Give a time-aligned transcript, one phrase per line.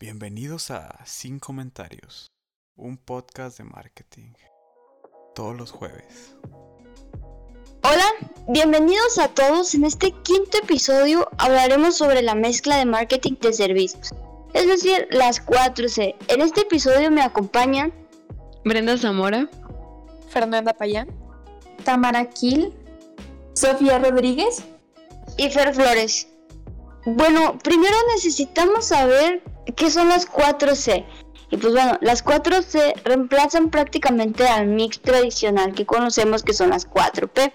[0.00, 2.30] Bienvenidos a Sin Comentarios,
[2.76, 4.32] un podcast de marketing.
[5.34, 6.36] Todos los jueves.
[7.82, 8.04] Hola,
[8.46, 9.74] bienvenidos a todos.
[9.74, 14.14] En este quinto episodio hablaremos sobre la mezcla de marketing de servicios,
[14.54, 16.14] es decir, las 4C.
[16.28, 17.92] En este episodio me acompañan
[18.64, 19.50] Brenda Zamora,
[20.28, 21.08] Fernanda Payán,
[21.82, 22.72] Tamara Kill,
[23.52, 24.62] Sofía Rodríguez
[25.36, 26.28] y Fer Flores.
[27.04, 29.42] Bueno, primero necesitamos saber
[29.72, 31.04] qué son las 4C.
[31.50, 36.88] Y pues bueno, las 4C reemplazan prácticamente al mix tradicional que conocemos que son las
[36.88, 37.52] 4P.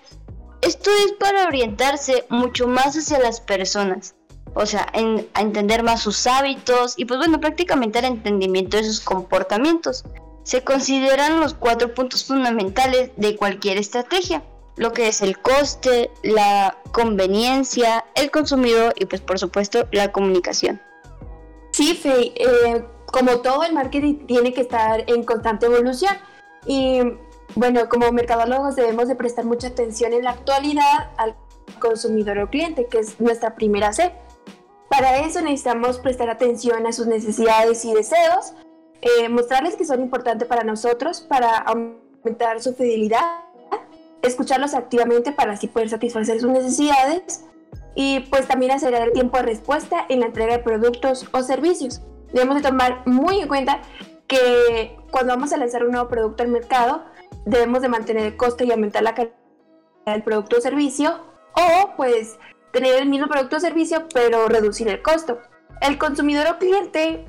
[0.62, 4.16] Esto es para orientarse mucho más hacia las personas,
[4.55, 9.02] o sea, a entender más sus hábitos y pues bueno, prácticamente el entendimiento de sus
[9.02, 10.04] comportamientos.
[10.43, 14.43] Se consideran los cuatro puntos fundamentales de cualquier estrategia
[14.76, 20.82] lo que es el coste, la conveniencia, el consumidor y pues por supuesto la comunicación.
[21.73, 26.15] Sí, Faye, eh, como todo el marketing tiene que estar en constante evolución
[26.68, 27.02] y
[27.55, 31.35] bueno, como mercadólogos debemos de prestar mucha atención en la actualidad al
[31.80, 34.13] consumidor o cliente, que es nuestra primera C.
[34.88, 38.54] Para eso necesitamos prestar atención a sus necesidades y deseos,
[39.02, 43.43] eh, mostrarles que son importantes para nosotros para aumentar su fidelidad
[44.21, 47.43] escucharlos activamente para así poder satisfacer sus necesidades
[47.96, 52.02] y pues también acelerar el tiempo de respuesta en la entrega de productos o servicios.
[52.32, 53.82] Debemos de tomar muy en cuenta
[54.27, 57.04] que cuando vamos a lanzar un nuevo producto al mercado,
[57.46, 59.34] debemos de mantener el costo y aumentar la calidad
[60.05, 61.20] del producto o servicio
[61.54, 62.38] o pues
[62.71, 65.40] tener el mismo producto o servicio pero reducir el costo.
[65.81, 67.25] El consumidor o cliente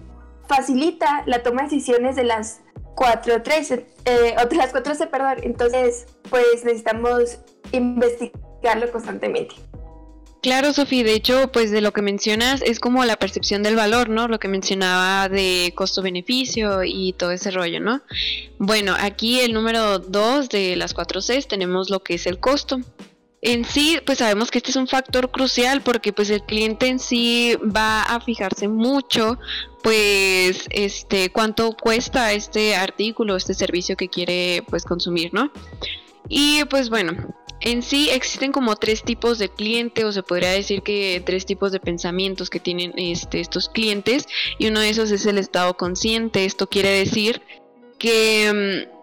[0.49, 2.61] facilita la toma de decisiones de las
[2.95, 5.39] 4.13, eh, las 4C, perdón.
[5.43, 7.39] Entonces, pues necesitamos
[7.73, 9.57] investigarlo constantemente.
[10.45, 14.11] Claro, Sofía, de hecho, pues de lo que mencionas es como la percepción del valor,
[14.11, 14.29] ¿no?
[14.29, 18.03] Lo que mencionaba de costo-beneficio y todo ese rollo, ¿no?
[18.59, 22.79] Bueno, aquí el número 2 de las 4 C tenemos lo que es el costo.
[23.41, 26.99] En sí, pues sabemos que este es un factor crucial porque pues el cliente en
[26.99, 29.39] sí va a fijarse mucho
[29.83, 35.51] pues este cuánto cuesta este artículo, este servicio que quiere pues consumir, ¿no?
[36.29, 40.83] Y pues bueno, en sí existen como tres tipos de cliente o se podría decir
[40.83, 44.27] que tres tipos de pensamientos que tienen este, estos clientes
[44.59, 46.45] y uno de esos es el estado consciente.
[46.45, 47.43] Esto quiere decir
[47.99, 48.95] que mm,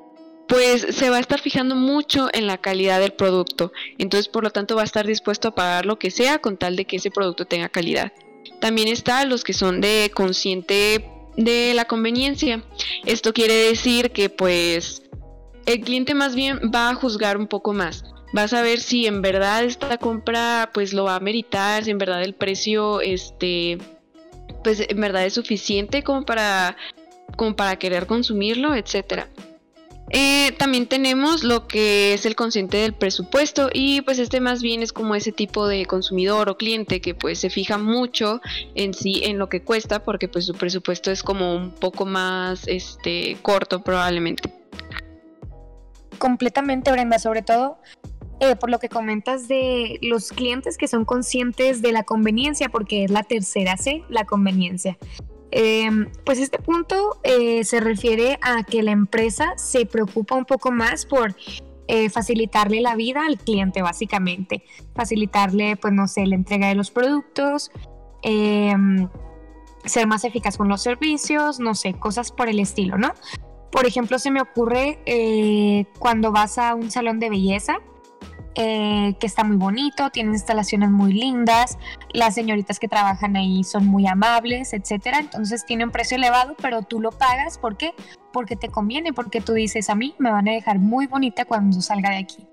[0.48, 3.72] pues se va a estar fijando mucho en la calidad del producto.
[3.98, 6.76] Entonces, por lo tanto, va a estar dispuesto a pagar lo que sea con tal
[6.76, 8.12] de que ese producto tenga calidad.
[8.60, 12.64] También está los que son de consciente de la conveniencia.
[13.06, 15.04] Esto quiere decir que pues
[15.66, 18.04] el cliente más bien va a juzgar un poco más.
[18.36, 21.97] Va a saber si en verdad esta compra pues lo va a meritar, si en
[21.97, 23.78] verdad el precio este
[24.64, 26.78] pues en verdad es suficiente como para
[27.36, 29.28] como para querer consumirlo, etcétera.
[30.14, 34.84] Eh, también tenemos lo que es el consciente del presupuesto y pues este más bien
[34.84, 38.41] es como ese tipo de consumidor o cliente que pues se fija mucho
[38.75, 42.68] en sí en lo que cuesta porque pues su presupuesto es como un poco más
[42.68, 44.53] este corto probablemente.
[46.18, 47.78] Completamente Brenda, sobre todo
[48.41, 53.03] eh, por lo que comentas de los clientes que son conscientes de la conveniencia porque
[53.03, 54.97] es la tercera C, la conveniencia.
[55.52, 60.72] Em, pues este punto eh, se refiere a que la empresa se preocupa un poco
[60.72, 61.35] más por
[61.88, 64.63] eh, facilitarle la vida al cliente básicamente,
[64.96, 67.69] facilitarle pues no sé, la entrega de los productos,
[68.23, 69.08] em,
[69.85, 73.13] ser más eficaz con los servicios, no sé, cosas por el estilo, ¿no?
[73.72, 77.78] Por ejemplo, se me ocurre eh, cuando vas a un salón de belleza,
[78.56, 81.78] eh, que está muy bonito, tiene instalaciones muy lindas,
[82.12, 85.20] las señoritas que trabajan ahí son muy amables, etcétera.
[85.20, 87.94] Entonces tiene un precio elevado, pero tú lo pagas, ¿por qué?
[88.34, 91.82] Porque te conviene, porque tú dices a mí me van a dejar muy bonita cuando
[91.82, 92.46] salga de aquí.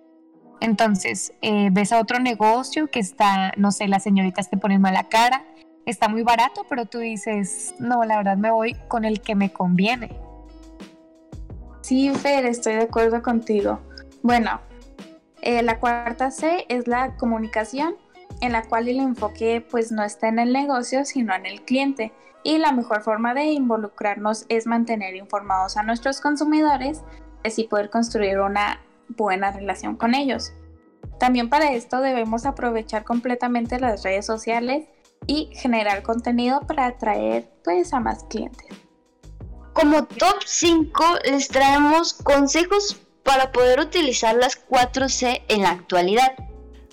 [0.61, 5.09] Entonces eh, ves a otro negocio que está, no sé, las señoritas te ponen mala
[5.09, 5.45] cara,
[5.85, 9.53] está muy barato, pero tú dices, no, la verdad me voy con el que me
[9.53, 10.11] conviene.
[11.81, 13.81] Sí, Fer, estoy de acuerdo contigo.
[14.23, 14.61] Bueno,
[15.43, 17.97] eh, la cuarta C es la comunicación,
[18.41, 22.13] en la cual el enfoque pues no está en el negocio, sino en el cliente.
[22.45, 27.03] Y la mejor forma de involucrarnos es mantener informados a nuestros consumidores,
[27.45, 30.53] así poder construir una buena relación con ellos.
[31.19, 34.87] También para esto debemos aprovechar completamente las redes sociales
[35.27, 38.69] y generar contenido para atraer pues a más clientes.
[39.73, 46.33] Como top 5 les traemos consejos para poder utilizar las 4C en la actualidad.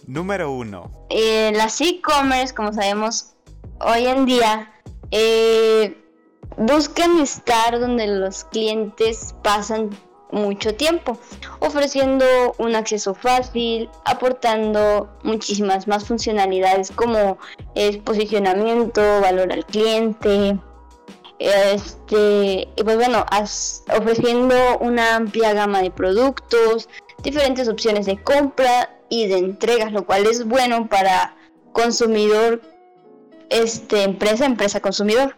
[0.06, 1.08] Número 1.
[1.10, 3.36] Eh, las e-commerce, como sabemos
[3.80, 4.70] hoy en día,
[5.12, 5.98] eh,
[6.58, 9.92] buscan estar donde los clientes pasan
[10.34, 11.18] mucho tiempo,
[11.62, 12.26] ofreciendo
[12.58, 17.38] un acceso fácil, aportando muchísimas más funcionalidades como
[17.76, 20.60] es posicionamiento, valor al cliente,
[21.40, 23.26] este, y pues bueno,
[23.98, 26.90] ofreciendo una amplia gama de productos,
[27.24, 31.36] diferentes opciones de compra y de entregas, lo cual es bueno para
[31.74, 32.62] consumidor,
[33.50, 35.36] este, empresa, empresa consumidor.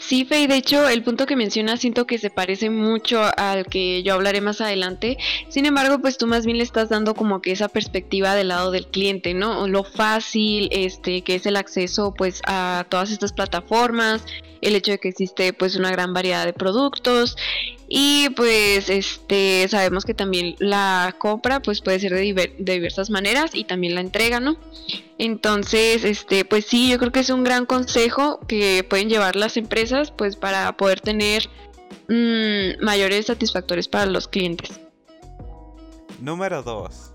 [0.00, 4.02] Sí, Fey, de hecho, el punto que mencionas siento que se parece mucho al que
[4.02, 5.18] yo hablaré más adelante.
[5.50, 8.70] Sin embargo, pues tú más bien le estás dando como que esa perspectiva del lado
[8.70, 9.68] del cliente, ¿no?
[9.68, 14.24] Lo fácil, este, que es el acceso pues a todas estas plataformas,
[14.60, 17.36] el hecho de que existe pues una gran variedad de productos
[17.88, 23.64] y pues este sabemos que también la compra pues puede ser de, diversas maneras y
[23.64, 24.56] también la entrega, ¿no?
[25.18, 29.56] Entonces, este pues sí, yo creo que es un gran consejo que pueden llevar las
[29.56, 31.48] empresas pues para poder tener
[32.08, 34.80] mm, mayores satisfactores para los clientes.
[36.20, 37.09] Número 2.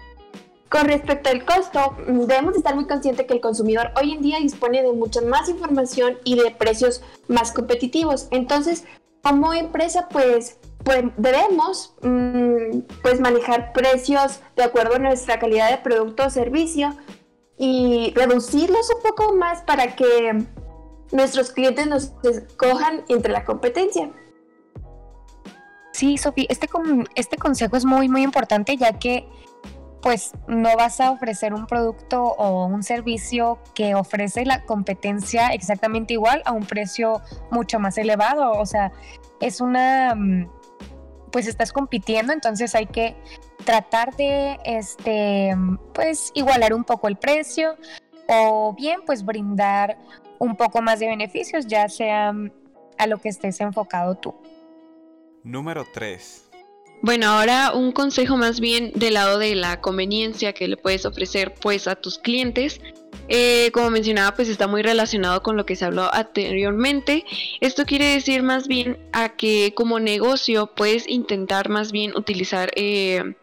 [0.70, 4.82] Con respecto al costo, debemos estar muy conscientes que el consumidor hoy en día dispone
[4.82, 8.28] de mucha más información y de precios más competitivos.
[8.32, 8.84] Entonces,
[9.22, 15.78] como empresa, pues, pues debemos mm, pues manejar precios de acuerdo a nuestra calidad de
[15.78, 16.96] producto o servicio
[17.58, 20.46] y reducirlos un poco más para que
[21.12, 24.12] nuestros clientes nos escojan entre la competencia.
[25.94, 26.68] Sí, Sofía, este,
[27.16, 29.28] este consejo es muy, muy importante ya que
[30.06, 36.14] pues no vas a ofrecer un producto o un servicio que ofrece la competencia exactamente
[36.14, 38.52] igual a un precio mucho más elevado.
[38.52, 38.92] O sea,
[39.42, 40.48] es una, mm,
[41.32, 43.16] pues estás compitiendo, entonces hay que
[43.64, 45.56] tratar de, este,
[45.96, 47.76] pues igualar un poco el precio
[48.28, 49.98] o bien pues brindar
[50.38, 52.32] un poco más de beneficios, ya sea
[53.00, 54.36] a lo que estés enfocado tú.
[55.44, 56.45] Número 3.
[57.06, 61.54] Bueno, ahora un consejo más bien del lado de la conveniencia que le puedes ofrecer
[61.54, 62.82] pues a tus clientes.
[63.28, 67.24] Eh, como mencionaba, pues está muy relacionado con lo que se habló anteriormente.
[67.62, 73.36] Esto quiere decir más bien a que como negocio puedes intentar más bien utilizar eh,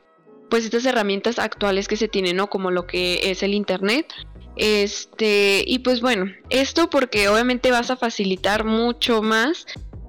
[0.51, 2.51] pues estas herramientas actuales que se tienen, ¿no?
[2.51, 4.13] Como lo que es el internet.
[4.57, 9.67] Este, y pues bueno, esto porque obviamente vas a facilitar mucho más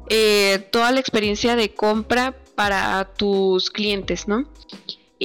[0.09, 4.45] eh, toda la experiencia de compra para tus clientes, ¿no?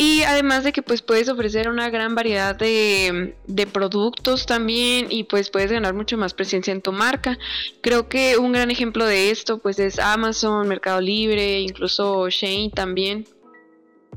[0.01, 3.35] Y además de que pues puedes ofrecer una gran variedad de,
[3.73, 7.37] productos también y pues puedes ganar mucho más presencia en tu marca.
[7.81, 13.27] Creo que un gran ejemplo de esto pues es Amazon, Mercado Libre, incluso Shane también.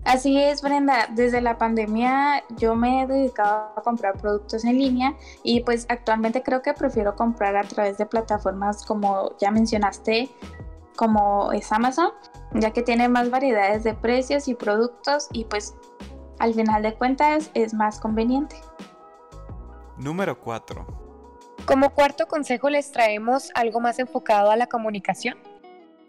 [0.04, 1.08] Así es, Brenda.
[1.16, 6.44] Desde la pandemia yo me he dedicado a comprar productos en línea y pues actualmente
[6.44, 10.30] creo que prefiero comprar a través de plataformas como ya mencionaste,
[10.96, 12.12] como es Amazon,
[12.54, 15.76] ya que tiene más variedades de precios y productos y pues
[16.40, 18.56] al final de cuentas es más conveniente.
[19.98, 20.86] Número 4.
[21.66, 25.38] Como cuarto consejo les traemos algo más enfocado a la comunicación,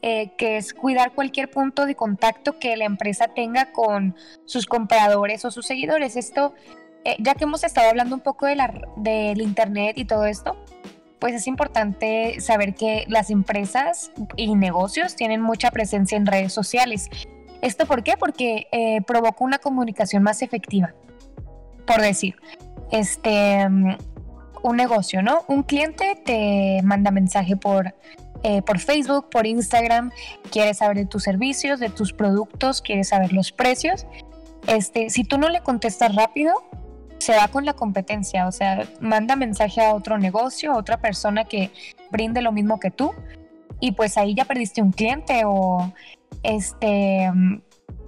[0.00, 4.17] eh, que es cuidar cualquier punto de contacto que la empresa tenga con
[4.47, 6.17] sus compradores o sus seguidores.
[6.17, 6.55] Esto,
[7.05, 10.56] eh, ya que hemos estado hablando un poco de la, del Internet y todo esto,
[11.22, 17.08] pues es importante saber que las empresas y negocios tienen mucha presencia en redes sociales.
[17.60, 18.17] ¿Esto por qué?
[18.19, 20.94] Porque eh, provoca una comunicación más efectiva.
[21.86, 22.34] Por decir,
[22.91, 23.98] este, mm,
[24.64, 25.44] un negocio, ¿no?
[25.46, 27.94] Un cliente te manda mensaje por,
[28.43, 30.10] eh, por Facebook, por Instagram,
[30.50, 34.06] quiere saber de tus servicios, de tus productos, quiere saber los precios.
[34.67, 36.52] Este, si tú no le contestas rápido,
[37.22, 41.44] se va con la competencia, o sea, manda mensaje a otro negocio, a otra persona
[41.44, 41.70] que
[42.10, 43.12] brinde lo mismo que tú
[43.79, 45.93] y pues ahí ya perdiste un cliente o
[46.43, 47.31] este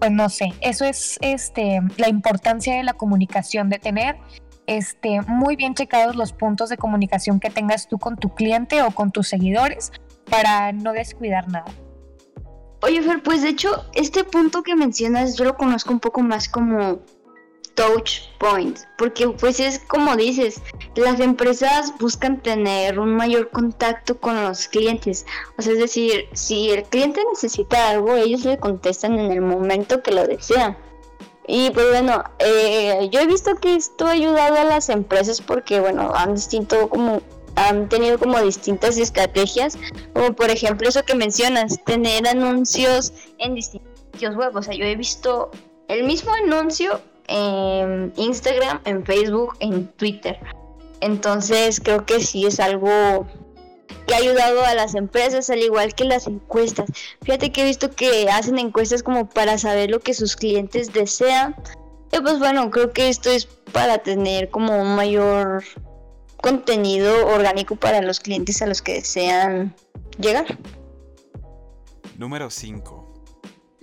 [0.00, 4.16] pues no sé, eso es este la importancia de la comunicación de tener
[4.66, 8.90] este muy bien checados los puntos de comunicación que tengas tú con tu cliente o
[8.90, 9.92] con tus seguidores
[10.28, 11.70] para no descuidar nada.
[12.82, 16.48] Oye, Fer, pues de hecho, este punto que mencionas yo lo conozco un poco más
[16.48, 16.98] como
[17.74, 20.62] touch point, porque pues es como dices,
[20.96, 25.26] las empresas buscan tener un mayor contacto con los clientes,
[25.58, 30.02] o sea, es decir, si el cliente necesita algo, ellos le contestan en el momento
[30.02, 30.76] que lo desean.
[31.46, 35.78] Y pues bueno, eh, yo he visto que esto ha ayudado a las empresas porque
[35.78, 37.20] bueno, han distinto como
[37.56, 39.78] han tenido como distintas estrategias,
[40.12, 44.84] como por ejemplo eso que mencionas, tener anuncios en distintos sitios web, o sea, yo
[44.84, 45.50] he visto
[45.88, 50.38] el mismo anuncio en Instagram, en Facebook, en Twitter.
[51.00, 53.26] Entonces creo que sí es algo
[54.06, 56.90] y ha ayudado a las empresas al igual que las encuestas.
[57.22, 61.56] Fíjate que he visto que hacen encuestas como para saber lo que sus clientes desean.
[62.12, 65.64] Y pues bueno, creo que esto es para tener como un mayor
[66.40, 69.74] contenido orgánico para los clientes a los que desean
[70.18, 70.58] llegar.
[72.18, 73.03] Número 5.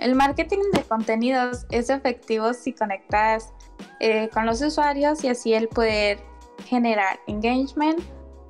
[0.01, 3.53] El marketing de contenidos es efectivo si conectas
[3.99, 6.19] eh, con los usuarios y así el poder
[6.65, 7.99] generar engagement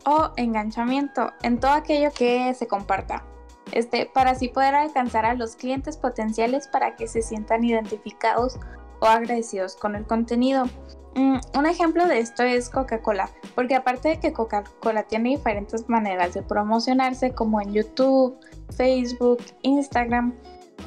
[0.06, 3.26] o enganchamiento en todo aquello que se comparta.
[3.74, 8.58] Este, para así poder alcanzar a los clientes potenciales para que se sientan identificados
[9.02, 10.68] o agradecidos con el contenido.
[11.16, 16.34] Mm, un ejemplo de esto es Coca-Cola, porque aparte de que Coca-Cola tiene diferentes maneras
[16.34, 18.40] de promocionarse como en YouTube,
[18.70, 20.34] Facebook, Instagram,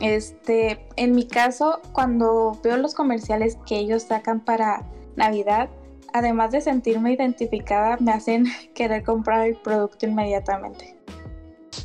[0.00, 4.84] este, en mi caso, cuando veo los comerciales que ellos sacan para
[5.16, 5.68] Navidad,
[6.12, 10.96] además de sentirme identificada, me hacen querer comprar el producto inmediatamente.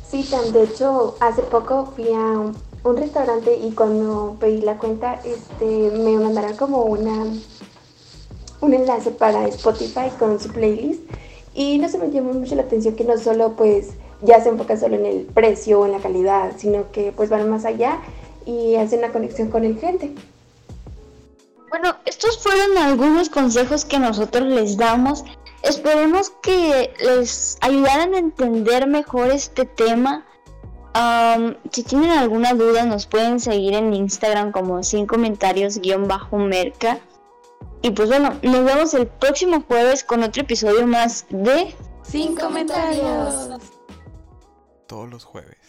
[0.08, 2.52] Sí, de hecho, hace poco fui a
[2.84, 7.26] un, restaurante y cuando pedí la cuenta, este, me mandaron como una
[8.60, 11.02] un enlace para Spotify con su playlist
[11.54, 14.76] y no se me llamó mucho la atención que no solo pues ya se enfoca
[14.76, 17.98] solo en el precio o en la calidad, sino que pues van más allá
[18.46, 20.14] y hacen una conexión con el cliente.
[21.70, 25.24] Bueno, estos fueron algunos consejos que nosotros les damos.
[25.62, 30.26] Esperemos que les ayudaran a entender mejor este tema.
[31.70, 36.98] si tienen alguna duda nos pueden seguir en Instagram como sin comentarios guion bajo merca.
[37.82, 43.79] Y pues bueno, nos vemos el próximo jueves con otro episodio más de Sin comentarios.
[44.90, 45.59] Todos los jueves.